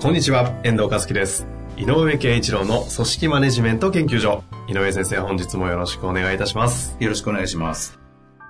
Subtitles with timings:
[0.00, 1.46] こんにちは、遠藤和樹です。
[1.76, 4.42] 井上健一郎の組織マネジメント研究所。
[4.68, 6.96] 井上先生、本日もよろしくお願いいたします。
[7.00, 7.98] よろしくお願いします。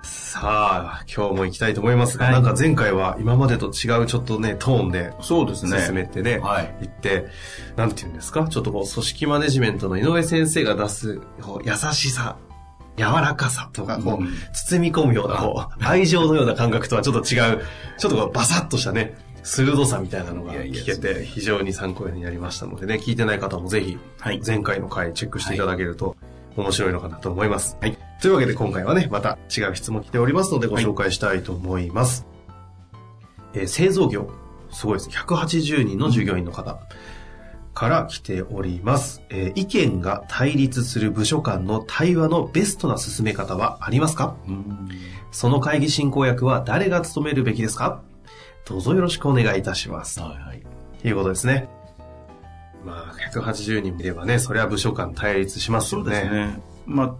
[0.03, 0.41] さ
[1.01, 5.79] あ、今日も行きたいと思いますが、はいなんか前回は今までと違うちょっとね、トーンでそうですね。
[5.81, 7.25] 進めてね、はい行って、
[7.75, 8.47] なんて言うんですか？
[8.47, 12.37] ちょっとこう、組織マネジメントの井上先生が出す、こう優しさ、
[12.97, 17.61] 柔らかさとか、こう、うん包み込むような、こう、 愛情のような感覚とはちょっと違う、
[17.97, 19.15] ちょっとこう、バサッとしたね、
[19.47, 26.15] 鋭さみたいなのが聞けて、非常に参考になりましたのでね、聞いてない方もぜひ、はい前回の回チェックしていただけると、
[26.57, 27.77] 面白いのかなと思います。
[27.79, 27.97] はい。
[28.21, 32.25] というわけで今回はね、また違う質問来ておりますのでご紹介したいと思います。
[33.53, 34.29] えー製造業、
[34.71, 35.15] すごいですね。
[35.15, 36.79] 180人の従業員の方
[37.73, 39.21] から来ております。
[39.29, 44.35] えー意見が対立する部署間の対話のベストな進め方はありますか？
[44.47, 44.89] うん
[45.31, 48.01] その会議進行役は誰が務めるべきですか？
[48.67, 50.19] どうぞよろしくお願いいたします。
[50.19, 50.63] はいはい。
[51.01, 51.69] ということですね。
[52.85, 56.09] まあ、180人いればね、それは部署間対立しますそよね。
[56.09, 56.59] うですね。
[56.85, 57.15] まあ、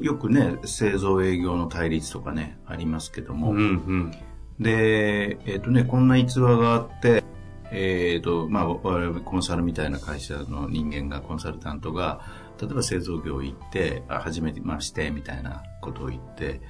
[0.00, 3.50] よくね、製造営業の対立とかね、ありますけども。
[3.50, 4.14] うんうん。
[4.58, 7.22] で、えっ、とね、こんな逸話があって、
[7.70, 12.22] えっ、と、まあ、我々コンサルみたいな会社の人間が、コンサルタントが、
[12.60, 16.60] 例えば製造業行って、あ初めてまして、みたいなことを言って、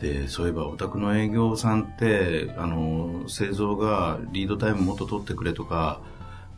[0.00, 6.00] で、そういえばお宅の営業さんって、あの、製造がリードタイムもっと取ってくれとか、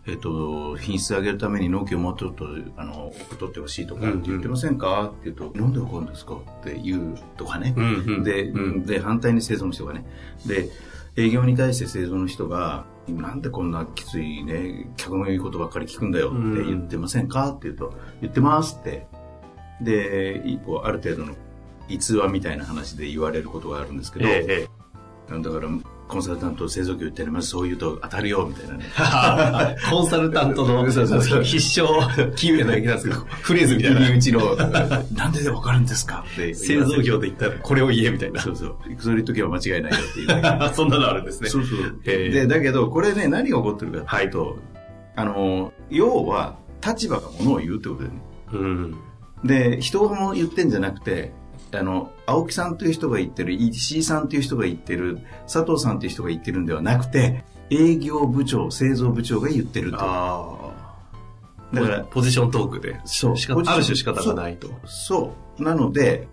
[0.09, 2.47] えっと、品質上げるために納期をもっとと、
[2.77, 7.75] あの、取ってほしいとかって言ってませんか、って言うと、なんで怒るんですかって言うとかね。
[7.77, 10.07] うんうんで、うんで、反対に製造の人がね。
[10.47, 10.71] で、
[11.17, 17.51] 営業に対して製造の人が、なんでこんなきついね、客の言うことばっかり聞くんだよって言ってませんか？
[17.51, 19.07] って言うと、言ってますって。
[19.81, 20.41] で、
[20.85, 21.35] ある程度の
[21.89, 24.77] 逸話みたいな話で言われることがあるんですけど、えええ
[25.29, 25.69] だから、
[26.09, 28.85] コンサルタント製造業言ってね、まずそう言うと当たるよ、みたいなね。
[28.87, 29.77] え。
[29.91, 34.01] コンサルタントの 必勝、キーウェイの駅なんですけど、フレーズみたいな。
[34.01, 38.41] 入り口の、なんでわかるんですかって製造業で言ったらこれを言えみたいな。
[38.41, 38.77] そうそう。
[38.99, 40.71] それ言っとけば間違いないよっていう。
[40.75, 41.49] そんなのあるんですね。
[41.49, 41.79] そうそう。
[42.05, 44.59] へえで、だけど、これね、何が起こってるかっていうと、
[45.17, 48.21] あの、要は、立場がものを言うってことだよね。
[48.53, 48.95] うん。
[49.45, 51.33] で、人がも言ってんじゃなくて、
[51.79, 59.99] あの、青木さんという人が言ってる、石井さんという人が言ってる、佐藤さんという人が言ってるんではなくて、営業部長、製造部長が言ってると。
[60.01, 60.73] あ
[61.73, 61.75] あ。
[61.75, 63.01] だから、ポジショントークで。
[63.05, 63.35] そう
[63.67, 64.69] ある種仕方がないと。
[64.87, 65.63] そう。
[65.63, 66.29] なので、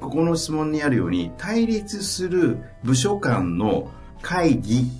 [0.00, 3.90] ここの質問にあるように、対立する部署間の
[4.22, 4.90] 会議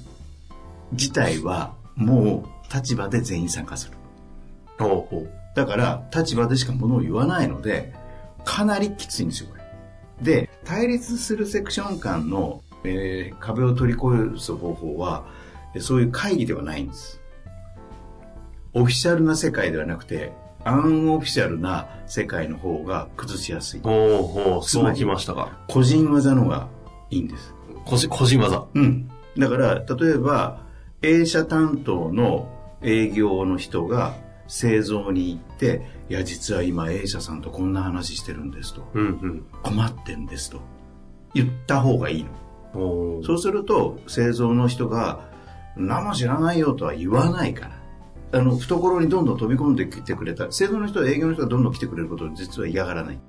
[0.92, 3.96] 自体は、もう立場で全員参加する。
[4.78, 5.30] ほうほう。
[5.54, 7.94] だから、立場でしかものを言わないので、
[8.44, 9.55] かなりきついんですよ。
[10.22, 15.26] で、対立するセクション間の、えー壁を取り越す方法は、
[15.74, 17.20] えそういう会議ではないんです。
[18.72, 20.32] オフィシャルな世界ではなくて、
[20.64, 23.80] アンオフィシャルな世界の方が崩しやすい。
[23.80, 25.58] ほうほう、そうきましたか。
[25.68, 26.68] 個人技のが
[27.10, 27.54] いいんです。
[27.84, 28.66] 個人、個人技。
[28.74, 29.08] うん。
[29.38, 30.60] だから、例えば、
[31.02, 32.48] A 社担当の
[32.82, 34.14] 営業の人が
[34.48, 38.88] 製造に行って、いや、実は今 A 社さんとこんな話してるんですと。
[38.94, 39.46] うんうん。
[39.62, 40.60] 困ってんですと。
[41.34, 42.30] 言った方がいいの。
[43.24, 45.30] そうすると、製造の人が、
[45.76, 47.68] 何も知らないよとは言わないか
[48.32, 48.40] ら。
[48.40, 50.50] あの、懐にどんどん飛び込んできてくれた。
[50.52, 53.20] 製造の人は営業の人がどんどん来てくれることを実は嫌がらない。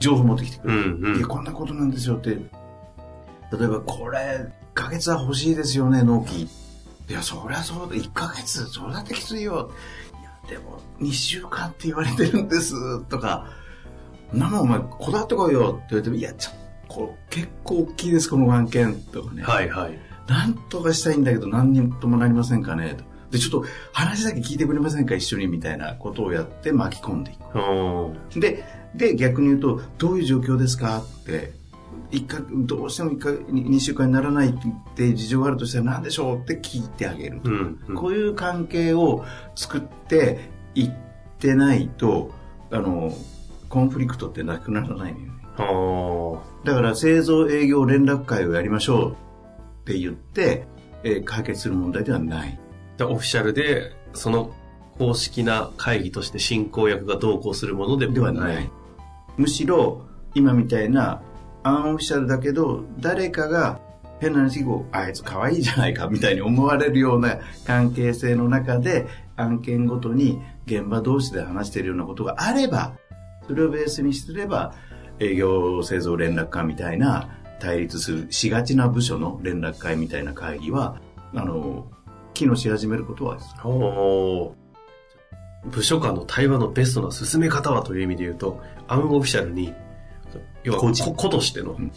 [0.00, 0.80] 情報持ってきてくれる。
[0.96, 2.30] うんうんいや、こんなことなんですよって。
[2.30, 2.36] 例
[3.64, 6.42] えば、これ、1ヶ月は欲しいですよね、納期。
[6.42, 6.48] い
[7.12, 7.96] や、そりゃそうだ。
[7.96, 9.70] 1ヶ月、それだってきついよ。
[10.50, 13.46] でも、2週間って言われてるんです、とか。
[14.32, 16.60] なもんお前、こだわってこいよって言われても、いや、ちょっと、
[16.94, 19.00] こう結構大きいです、この案件。
[19.12, 19.44] とかね。
[19.44, 19.98] はいはい。
[20.28, 23.04] なんとかしたいんだけど何にともなりませんかねと。
[23.30, 27.34] で、ちょっと話だけ聞いてくれませんか一緒にみたいなことをやって巻き込んでい
[28.34, 28.40] く。
[28.40, 28.64] で、
[28.94, 31.52] で、逆に言うと、どういう状況ですかって、
[32.10, 34.52] 一回、どうしても一回、に二週間にならないっ
[34.94, 37.50] て事情があるとしたら何でしょうって聞いてあげると。
[37.50, 39.24] うんうんこういう関係を
[39.54, 40.90] 作っていっ
[41.38, 42.32] てないと、
[42.70, 43.12] あの、
[43.68, 50.66] コンフリクトってなくならないのよだから製造営業連絡会をやりましょうって言って、
[51.02, 52.58] えー解決する問題ではない。
[52.96, 54.52] でオフィシャルで、その
[54.98, 58.70] 公式な会議として進行役が同行するものでではない。
[59.36, 61.22] むしろ、今みたいな、
[61.62, 63.80] アンオフィシャルだけど、誰かが
[64.20, 72.94] 変な話こう、あいつ可愛いじゃないかみたいに思われるような関係性の中で、案件ごとに現場同士で話しているようなことがあれば、
[73.46, 74.74] それをベースにすれば、
[75.18, 81.00] 営業製造連絡課みたいな対立するしがちな部署の連絡会みたいな会議は、
[81.34, 81.90] あの、
[82.34, 84.54] 機能し始めることはお
[85.66, 89.74] 部署間の対話のベストな進め方はという意味で言うと、アンオフィシャルに、
[90.64, 91.92] 要は個人個個としての、ん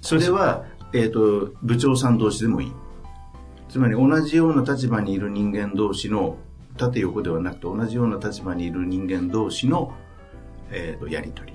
[0.00, 2.72] それは、えっ、と、部長さん同士でもいい。
[3.68, 6.36] つまり同じような立場にいる人間同士の、
[6.76, 9.94] 縦横ではなくて同じような立場にいる人間同士の、
[10.70, 11.52] えー、とやりとり。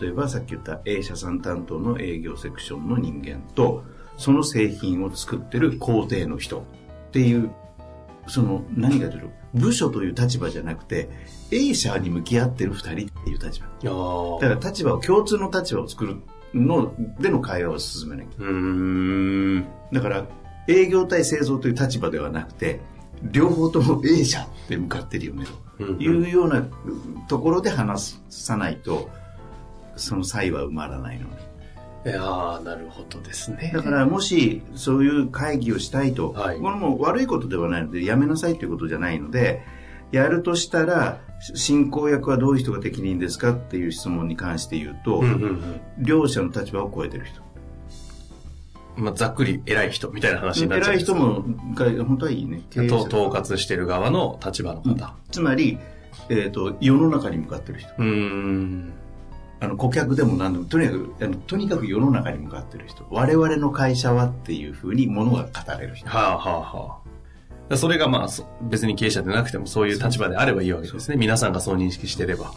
[0.00, 3.84] 例えばさっき言った A 社さん担当の営業セクションの人間と、
[4.16, 7.50] その製品を作ってる工程の人っていう、
[8.26, 9.30] その何が出る？
[9.54, 11.08] 部署という立場じゃなくて、
[11.50, 13.66] A 社に向き合ってる二人っていう立場。
[14.40, 16.16] だから立場を、共通の立場を作る
[16.54, 18.40] のでの会話を進めなきゃ。
[19.92, 20.26] だから、
[20.68, 22.80] 営業対製造という立場ではなくて、
[23.22, 25.44] 両方とも A 社って向かってるよね、
[25.78, 26.66] というような
[27.28, 29.10] ところで話さないと、
[29.96, 31.49] その差異は埋まらないので。
[32.04, 33.70] いやーなるほどですね。
[33.74, 39.62] だから、もし、そういう会議をしたいと、はいこれも悪いことではないので、やめなさいということじゃないので、
[40.10, 41.20] やるとしたら、
[41.54, 47.42] 進行役はどういう人が適任ですかっていう質問に関して言うと、うんうんうん両者の立場を超えてる人。
[48.96, 51.44] まあ、ざっくり偉い人みたいな話になっちゃう偉い人も、
[51.74, 52.62] が本当はいいね。
[52.74, 55.14] 統括してる側の立場の方。
[55.30, 55.78] つまり、
[56.28, 57.90] えっ、と、世の中に向かってる人。
[57.98, 58.92] うーん。
[59.60, 63.06] あの、顧客でも何でも、とにかく、あのとにかく世の中に向かってる人。
[63.10, 66.08] 我々の会社はっていうふうにものが語れる人。
[66.08, 66.98] はあはあは
[67.70, 67.76] あ。
[67.76, 71.16] それがまあ、そ別に経営者でなくてもそういう立場であればいいわけですね。
[71.16, 72.52] 皆さんがそう認識してれば。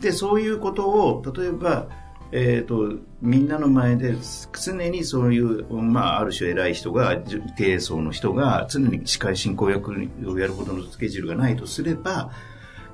[0.00, 1.88] で、そういうことを、例えば、
[2.32, 4.14] えっ、と、みんなの前で
[4.52, 12.30] 常にそういう、まあ、ある種偉い人が、じ経営層の人が常に司会進行役をやるほどのスケジュールがないとすれば、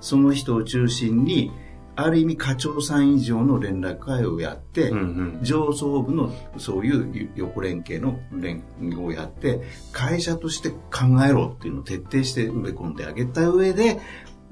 [0.01, 1.53] その人を中心に、
[1.97, 5.39] ある意味課長さん以上の連絡会をやって、うんうん。
[5.43, 8.63] 上層部のそういう横連携の連
[9.03, 9.63] をやって、
[9.93, 13.99] 会社として考えろっていうのを徹底して埋め込んであげた上で、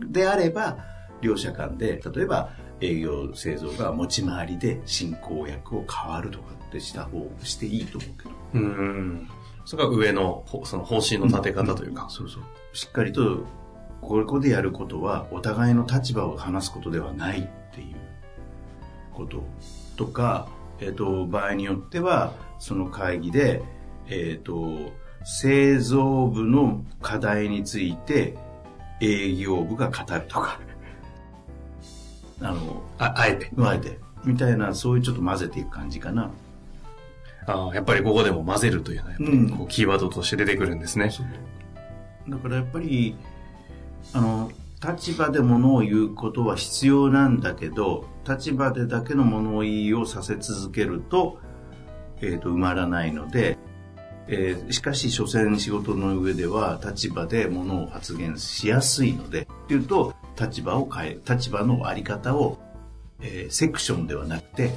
[0.00, 0.78] であれば、
[1.20, 2.50] 両者間で、例えば
[2.80, 8.30] 営業製造が持ち回りで進行役を変わるとかってした方していいと思うけど。
[8.54, 9.28] うん。
[9.66, 12.06] それが上の、ほその方針の立て方というか。
[12.08, 12.42] そうそう。
[12.72, 13.44] しっかりと、
[14.04, 17.96] ここでやることは、お互いの立場を話すことではないっていう
[19.12, 19.42] こと
[19.96, 20.48] とか、
[20.80, 23.62] えっ、と、場合によっては、その会議で、
[24.08, 24.92] えっ、と、
[25.24, 28.36] 製造部の課題について、
[29.00, 30.60] 営業部が語るとか、
[32.40, 33.50] あの、あ、あえて。
[33.58, 36.30] あえて、みたいな、そういうちょっと混ぜていく感じかな。
[37.46, 41.10] ああ、やっぱりここでも混ぜるというのは、やっぱりうんこうキーワードとして出てくるんですね。
[42.28, 43.16] だからやっぱり
[44.12, 44.50] あの
[44.86, 51.38] 立場で物を言うことは必要なんだけど立場でだけの物言いをさせ続けると,、
[52.20, 53.58] えー、と埋まらないので、
[54.28, 62.58] えーしかし所詮仕事の上では立場で物を発言しやすいのでっていうと立場を変え立場のあり方を、
[63.20, 64.70] えーセクションではなくて、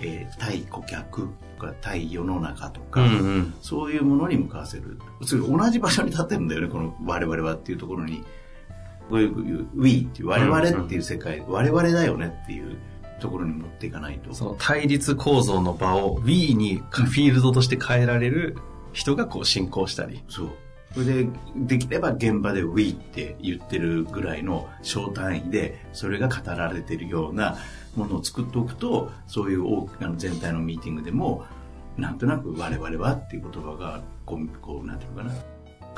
[0.00, 1.28] えー対顧客
[1.58, 3.54] とか対世の中とか、うんうん。
[3.60, 4.98] そういうものに向かわせる。
[5.20, 8.24] 同じ場所に立ってるんだよね、この我々はっていうところに。
[9.08, 12.76] こういう We っていう我々っていう世界、我々だよねっていう
[13.20, 14.34] ところに持っていかないと。
[14.34, 18.56] その対立構造の場を We にフィールドとして変えられる
[18.92, 20.22] 人がこう進行したり。
[20.28, 20.48] そう。
[20.94, 27.58] それで、できれば現場で We って言ってるぐらいの小単位で、それが語られてるような
[27.94, 31.44] ものを作っておくと、そういう大きな全体のミーティングでも、
[31.96, 35.34] なんとなく我々はっていう言葉が、こう、こうなんていうのかな。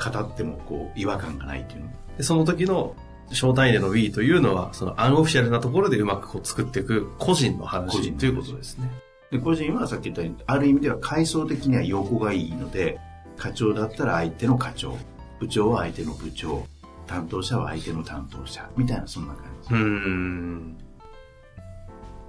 [0.03, 1.89] 語ってもこう、違和感がないっていうの。
[2.17, 2.95] でその時の
[3.31, 8.91] 小単位での We というのは、そのアンオフィシャルなところでうまくこう作っていく個人の個話ということですね。
[9.31, 12.99] で、個人はさっき言ったように、ある意味では階層的には横がいいので、
[13.37, 14.97] 課長だったら相手の課長、
[15.39, 16.65] 部長は相手の部長、
[17.07, 19.77] 担当者は相手の担当者、みたいなそんな感じう。
[19.77, 20.77] ーん。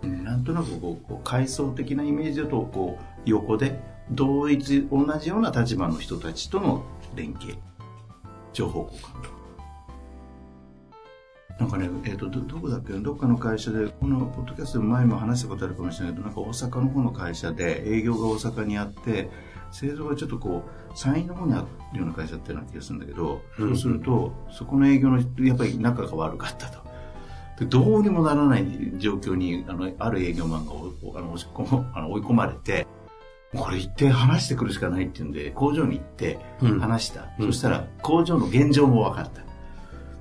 [0.03, 7.57] うんなんとなくこう、こう階層的なイメージだと、こう、横で、同一、同じような立場の人たちとの連携、
[8.53, 9.43] 情報交換と。
[11.61, 12.93] なんかね、えっ、とど、どこだっけ？
[12.95, 19.31] どっかの会社で、このポッドキャストで前も話したことあるかもしれないけど、なんか大阪の方の会社で営業が大阪にあって、
[19.71, 26.83] 製造がちょっとこう、山陰の方にあるような会社だったような気がするんだけど、うんそうすると、そこの営業の人、やっぱり仲が悪かったと。
[27.59, 28.67] でどうにもならない
[28.97, 31.37] 状況に、あの、ある営業マンがおあの
[31.95, 32.87] あの追い込まれて、
[33.55, 37.29] これ行って話してくるしかないっていうんで、工場に行ってうん話した。
[37.39, 39.43] うんそしたら、工場の現状も分かった。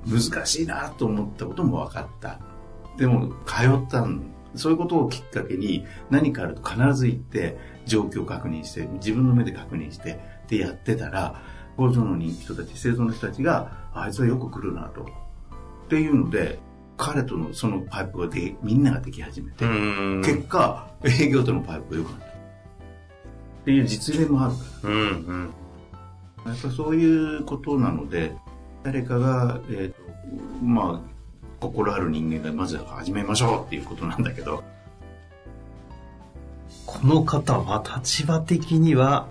[0.05, 2.39] 難しいなと思ったことも分かった。
[2.97, 11.41] でも、通ったんそういうことをきっかけに何かあると必ず行って状況を確認して自分の目で確認してでやってたら
[11.77, 16.59] 工場の人たち製造の人たちがあいつはよく来るなとっていうので
[16.97, 20.21] 彼とのそのパイプがでみんなができ始めて、うん。
[20.23, 22.30] 結果営業とのパイプが良くなった
[23.61, 25.03] っていう実例もあるからうんう
[25.33, 25.53] ん。
[26.45, 28.33] やっぱそういうことなので、
[28.83, 30.01] 誰かが、えーと
[30.63, 31.11] まあ、
[31.59, 34.63] 心ある人間がまず始めましょうっていうことなんだけど、
[36.87, 39.27] この方は立場的には、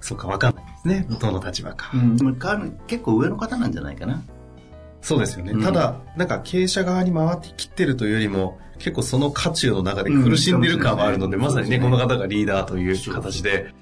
[0.00, 1.06] そうかわかんないですね。
[1.18, 1.90] どの立場か。
[2.16, 4.22] でもか結構上の方なんじゃないかな。
[5.00, 5.52] そうですよね。
[5.52, 5.62] うん。
[5.62, 11.42] ただ、なんか経営者側に回ってきてるというよりも、結構その渦中の中で苦しんでる感はあるので、うん。
[11.42, 11.84] まさにね、ね。
[11.84, 13.72] この方がリーダーという形で、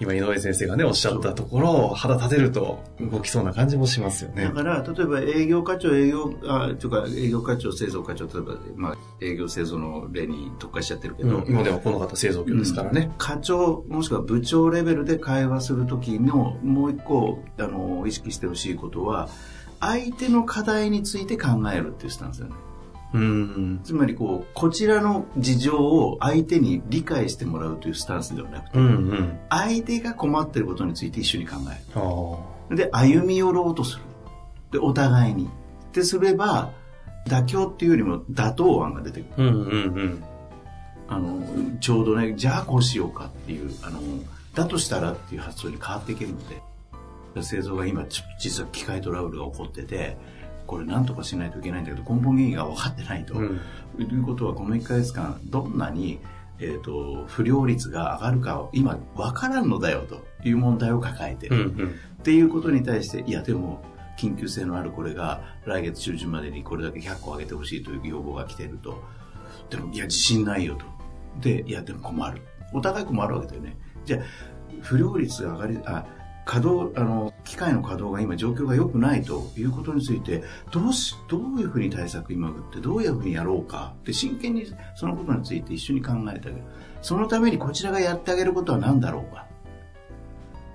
[0.00, 4.44] 今井上先生がね、おっしゃったところを肌立てると動きそうな感じもしますよね。
[4.44, 4.50] だ。
[4.50, 11.44] から、例えば営業課長、営業、あ、というか営業課長、製造課長、例えば、まあ、営業製造の例に特化しちゃってるけど、うん。
[11.46, 13.12] 今ではこの方製造業ですからね。
[13.18, 19.28] 課長もしくは部長レベルで会話するときのもう一個あの意識してほしいことは
[19.80, 22.58] 相手の課題について考えるっていうスタンスだよね
[23.14, 23.80] うん。
[23.84, 29.38] つまりこうこちらの事情を相手に理解してもらうというスタンスではなくてうんうん。
[29.50, 32.70] 相手が困っていることについて一緒に考え。
[32.70, 34.02] るで歩み寄ろうとする
[34.72, 35.48] でお互いにっ
[35.92, 36.72] てすれば
[37.26, 39.76] 妥協っていうよりも妥当案が出てくるうんうんう
[40.06, 40.24] ん。
[41.06, 44.00] あのちょうどねじゃあこうしようかっていうあの
[44.54, 46.60] だとしたらっていう発想に変わっていけるので
[47.42, 48.06] 製造が今
[48.38, 50.16] 実は機械トラブルが起こってて
[50.66, 53.60] これなんとかしないといけないんだけど根本原因が分かってないと、うん。
[53.98, 56.20] いうことはこの1ヶ月間どんなに、
[56.58, 61.88] えー、と不良率が上がるかを今分からんのだよという問題を抱えてる、うんうん。
[61.88, 63.84] っていうことに対していやでも
[64.18, 69.02] 緊急性のあるこれが来月中旬までにこれだけ100個上げてほしいという要望が来ていると。
[69.70, 70.86] でもいや自信ないよと。
[71.40, 72.42] でいやでも困る。
[72.72, 73.76] お互い困るわけだよね。
[74.04, 74.20] じゃあ
[74.80, 76.06] 不良率が上がりあ
[76.44, 86.62] 稼働あの機械の稼働が今状況が良くないということについてどうしどういうふうに対策今打ってどういうふうにやろうかって真剣にそのことについて一緒に考えてあげる。
[87.02, 89.46] そのためにこちらがやってあげることは何だろうか。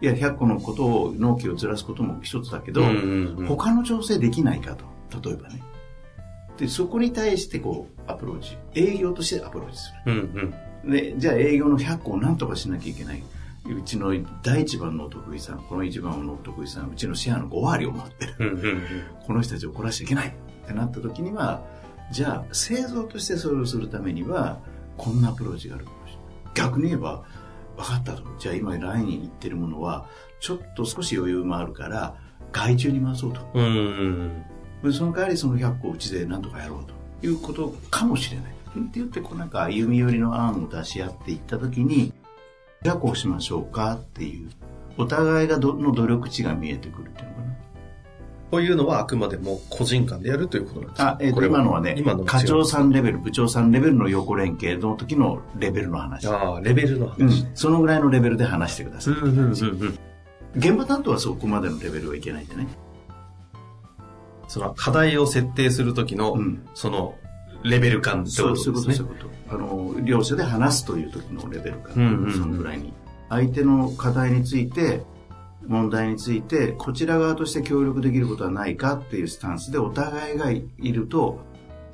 [0.01, 3.47] いや100個のことを納期をずらすことも一つだけど、うんうんうん。
[3.47, 4.85] 他の調整できないかと。
[5.21, 5.61] 例えばね。
[6.57, 8.57] でそこに対してこうアプローチ。
[8.75, 10.33] 営業としてアプローチすうんうん。
[10.33, 10.53] る
[10.85, 13.23] でじゃあ営業の100個を何とかしなきゃいけない
[13.73, 18.81] うちの第一番のお得意さんこの一番のお得意さんうちのシェアの5割を持ってる。
[19.25, 20.31] この人たちを怒らしちゃいけないっ
[20.67, 21.63] てなった時には
[22.11, 24.59] じゃあ製造としてそれをするためには
[24.97, 26.21] こんなアプローチがあるかもしれな
[26.51, 26.53] い。
[26.55, 27.23] 逆に言えば
[27.77, 30.07] 分かったとじゃあ今ラインに行ってるものは
[30.39, 32.15] ちょっと少し余裕もあるから
[32.51, 33.41] 外注に回そうと。
[33.53, 34.43] うんうん
[34.83, 36.93] でその代わりその100個うちで何とかやろうと。
[37.21, 38.45] いうことかもしれない。
[38.45, 42.13] って言ってこうなんか歩み寄りの案を出し合っていった時に
[42.83, 44.49] じゃあこうしましょうかっていう
[44.97, 47.49] お互いがどの努力値が見えてくるっていうのかな
[48.51, 51.09] こういうのはあくまでも個人間でやるということなんですか？
[51.09, 56.27] あ、えーと今のはね今の、課長さんレベル、部長さんレベルの横連携の時のレベルの話。
[56.27, 57.43] ああ、レベルのう話。
[57.43, 59.13] ん、そのぐらいのレベルで話してください。
[59.13, 59.99] うんうんうんうん。
[60.55, 62.67] 現場担当はそこまでのレベルはいけないんでね。
[64.47, 67.13] その課題を設定するときの、うんその
[67.63, 69.23] レベル感ってそうそういうこと、ですねそういう。
[69.23, 69.55] こと。
[69.55, 72.93] あの、両者で話すという時のレベル感、うんうんうんそのぐらいに。
[73.29, 75.03] 相手の課題について、
[75.67, 81.39] 問題について、こちら側として協力できることはないかっていうスタンスでお互いがいると、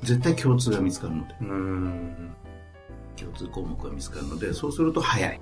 [0.03, 2.36] 絶対共通が見つかるので、うーん。
[3.17, 5.39] 共通項目が見つかるので、そうすると早い。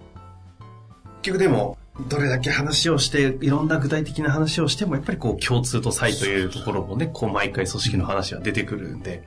[1.22, 1.78] 結局でも、
[2.10, 9.24] どれだけ話をして、いろんな具体的な話をしても、やっぱりこう共通と差異というところもね、こう毎回組織の話は出てくるんで、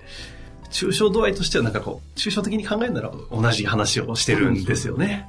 [0.71, 5.29] 抽象度合いとしてはなんかこう、抽象的に考えるなら同じ話をしてるんですよね。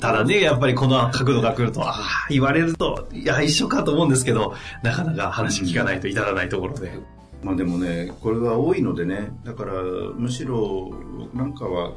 [0.00, 6.98] ただ、ね、やっぱりこの角度が来ると、ああ、言われると、いや、一緒かと思うんですけど、なかなか話聞かないと至らないところで。
[7.42, 9.72] まあでもね、これは多いのでね、だから
[10.14, 10.92] むしろ
[11.34, 11.92] なんかは、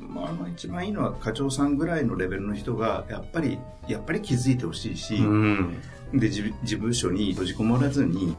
[0.00, 5.80] まあ、一番いいのは課長さんぐらいのレベルの人がやっぱりやっぱり気づいてほしいし、うん。
[6.12, 8.36] で自自部署に閉じこもらずに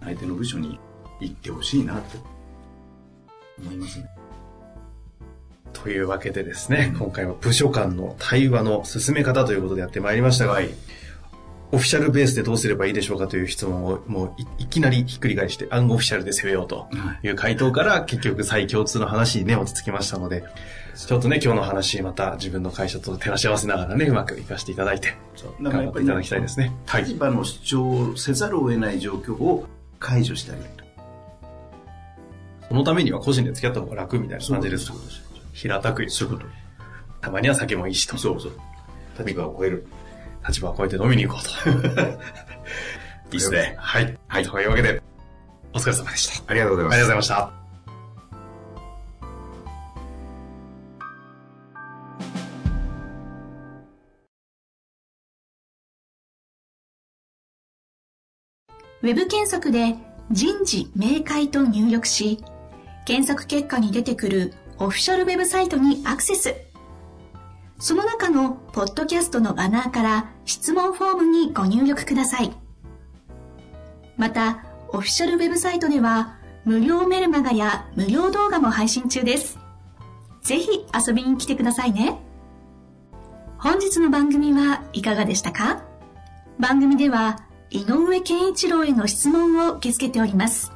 [0.00, 0.78] 相手の部署に
[1.20, 2.18] 行ってほしいなと
[3.60, 4.06] 思いますね。
[5.72, 10.70] というわけでですね、今回は部署間の対話の進め方ということでやってまいりましたが、はい、
[11.70, 16.88] オフィシャルベースでどうすればいいでしょうかという質問をもういきなりひっくり返して、アンオフィシャルで攻めようと
[17.22, 20.44] いう回答から結局再共通の話にね、落ち着きましたので、
[20.96, 25.14] ちょっとね、今日の話、また自分の会社と照らし合わせながらね、うまく活かしていただいて、
[25.62, 26.72] 頑張っていただきたいですね。
[26.92, 29.66] 立場の主張せざるを得ない状況を
[30.00, 30.87] 解除してあげる。
[32.68, 34.92] そのためには個人で付き合った方が楽みたいな感じです。
[35.54, 36.10] 平たく言う。
[36.10, 36.46] そういうこと。
[37.20, 38.16] たまには酒もいいしと。
[38.16, 38.52] そうそう。
[39.18, 39.86] 立場を超える。
[40.46, 41.70] 立場を超えて飲みに行こうと。
[43.32, 43.74] いいっすね。
[43.78, 44.18] はい。
[44.28, 44.44] はい。
[44.44, 45.02] というわけで、
[45.72, 46.50] お疲れ様でした。
[46.50, 46.94] ありがとうございます。
[46.94, 47.58] ありがとうございました。
[59.00, 59.94] ウェブ検索で
[60.30, 62.44] 人事明快と入力し、
[63.08, 66.54] 検索結果に出てくるオフィシャルウェブサイトにアクセス。
[67.78, 72.52] その中のポッドキャストのバナーから質問フォームにご入力ください。
[74.18, 76.36] また、オフィシャルウェブサイトでは
[76.66, 79.58] 無料メルマガや無料動画も配信中です。
[80.42, 82.20] ぜひ遊びに来てくださいね。
[83.56, 85.82] 本日の番組はいかがでしたか？
[86.58, 87.38] 番組では
[87.70, 90.72] 井上健一郎への質問を受け付けております。